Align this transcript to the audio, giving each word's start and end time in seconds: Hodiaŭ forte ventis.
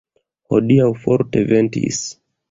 Hodiaŭ 0.53 0.87
forte 1.03 1.43
ventis. 1.51 2.01